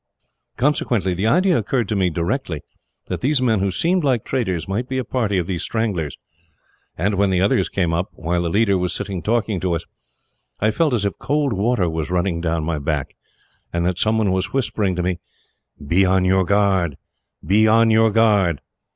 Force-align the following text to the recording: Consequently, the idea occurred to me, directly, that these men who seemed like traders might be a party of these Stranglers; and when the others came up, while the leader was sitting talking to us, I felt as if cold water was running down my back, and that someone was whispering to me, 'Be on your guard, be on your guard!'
Consequently, 0.57 1.13
the 1.13 1.27
idea 1.27 1.55
occurred 1.55 1.87
to 1.89 1.95
me, 1.95 2.09
directly, 2.09 2.63
that 3.05 3.21
these 3.21 3.39
men 3.39 3.59
who 3.59 3.69
seemed 3.69 4.03
like 4.03 4.25
traders 4.25 4.67
might 4.67 4.89
be 4.89 4.97
a 4.97 5.03
party 5.05 5.37
of 5.37 5.45
these 5.45 5.61
Stranglers; 5.61 6.17
and 6.97 7.13
when 7.19 7.29
the 7.29 7.39
others 7.39 7.69
came 7.69 7.93
up, 7.93 8.07
while 8.13 8.41
the 8.41 8.49
leader 8.49 8.79
was 8.79 8.95
sitting 8.95 9.21
talking 9.21 9.59
to 9.59 9.73
us, 9.73 9.85
I 10.59 10.71
felt 10.71 10.95
as 10.95 11.05
if 11.05 11.13
cold 11.19 11.53
water 11.53 11.87
was 11.87 12.09
running 12.09 12.41
down 12.41 12.63
my 12.63 12.79
back, 12.79 13.15
and 13.71 13.85
that 13.85 13.99
someone 13.99 14.31
was 14.31 14.51
whispering 14.53 14.95
to 14.95 15.03
me, 15.03 15.19
'Be 15.87 16.03
on 16.03 16.25
your 16.25 16.45
guard, 16.45 16.97
be 17.45 17.67
on 17.67 17.91
your 17.91 18.09
guard!' 18.09 18.59